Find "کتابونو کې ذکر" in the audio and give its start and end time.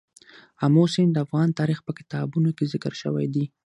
1.99-2.93